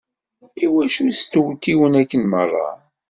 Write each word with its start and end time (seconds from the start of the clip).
Iwacu 0.65 1.03
stewtiwen 1.19 1.93
akken 2.01 2.21
merra? 2.31 2.67